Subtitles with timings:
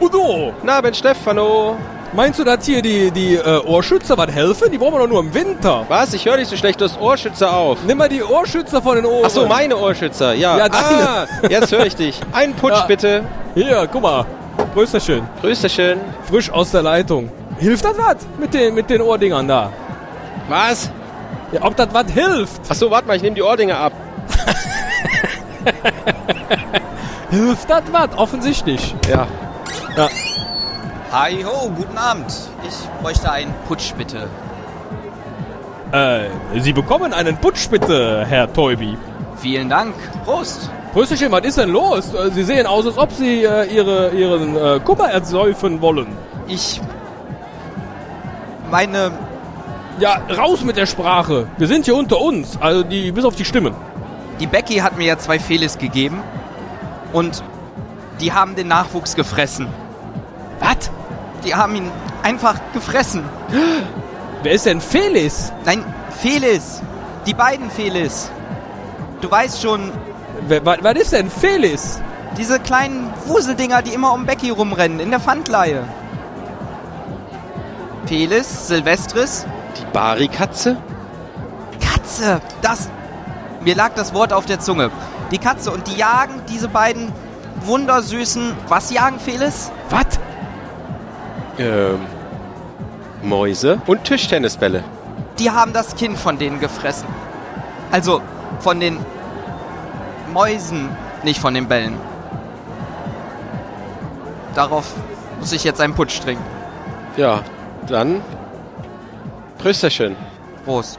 [0.00, 0.54] Udo!
[0.62, 1.95] Na, bin Stefano!
[2.12, 4.70] Meinst du, dass hier die, die äh, Ohrschützer was helfen?
[4.70, 5.84] Die brauchen wir doch nur im Winter.
[5.88, 6.14] Was?
[6.14, 6.80] Ich höre dich so schlecht.
[6.80, 7.78] Du hast Ohrschützer auf.
[7.86, 9.24] Nimm mal die Ohrschützer von den Ohren.
[9.26, 10.32] Ach so, meine Ohrschützer.
[10.34, 10.56] Ja.
[10.56, 11.08] Ja, deine.
[11.08, 12.20] Ah, jetzt höre ich dich.
[12.32, 12.86] Einen Putsch Ja.
[12.86, 13.24] bitte.
[13.54, 14.24] Hier, guck mal.
[14.74, 15.28] Größerchen.
[15.42, 16.00] Grüß schön.
[16.28, 17.30] Frisch aus der Leitung.
[17.58, 19.70] Hilft das was mit den, mit den Ohrdingern da?
[20.48, 20.90] Was?
[21.52, 22.60] Ja, ob das was hilft?
[22.68, 23.92] Ach so, warte mal, ich nehme die Ohrdinger ab.
[27.30, 28.08] Hilft das was?
[28.16, 28.94] Offensichtlich.
[29.08, 29.26] Ja.
[29.96, 30.08] Ja.
[31.12, 32.26] Hi ho, guten Abend.
[32.66, 34.28] Ich bräuchte einen Putsch, bitte.
[35.92, 38.98] Äh, Sie bekommen einen Putsch bitte, Herr Teubi.
[39.36, 39.94] Vielen Dank.
[40.24, 40.70] Prost.
[40.92, 42.12] Prösterchen, was ist denn los?
[42.12, 46.08] Äh, Sie sehen aus, als ob Sie äh, ihre, Ihren äh, Kummer ersäufen wollen.
[46.48, 46.80] Ich
[48.70, 49.12] meine,
[50.00, 51.46] Ja, raus mit der Sprache.
[51.56, 53.74] Wir sind hier unter uns, also die bis auf die Stimmen.
[54.40, 56.20] die Becky hat mir ja zwei Felis gegeben
[57.12, 57.42] und
[58.20, 59.66] die haben den Nachwuchs gefressen.
[60.60, 60.90] Was?
[61.46, 61.90] Die haben ihn
[62.22, 63.22] einfach gefressen.
[64.42, 65.52] Wer ist denn Felis?
[65.64, 65.84] Nein,
[66.18, 66.82] Felis.
[67.24, 68.30] Die beiden Felis.
[69.20, 69.92] Du weißt schon,
[70.48, 72.00] Wer, was ist denn Felis?
[72.36, 75.84] diese kleinen Wuseldinger, die immer um Becky rumrennen, in der Pfandleihe.
[78.06, 79.46] Felis, Silvestris,
[79.78, 80.76] Die Bari-Katze?
[81.80, 82.40] Katze.
[82.62, 82.88] Das.
[83.62, 84.90] Mir lag das Wort auf der Zunge.
[85.30, 85.70] Die Katze.
[85.70, 87.12] Und die jagen diese beiden
[87.64, 88.52] wundersüßen.
[88.68, 89.70] Was jagen, Felis?
[89.90, 90.04] Was?
[91.58, 91.98] Ähm.
[93.22, 94.84] Mäuse und Tischtennisbälle.
[95.38, 97.08] Die haben das Kind von denen gefressen.
[97.90, 98.20] Also
[98.60, 98.98] von den
[100.32, 100.88] Mäusen,
[101.22, 101.96] nicht von den Bällen.
[104.54, 104.94] Darauf
[105.40, 106.44] muss ich jetzt einen Putsch trinken.
[107.16, 107.40] Ja,
[107.86, 108.20] dann.
[109.58, 110.16] Prösterchen.
[110.64, 110.98] Prost.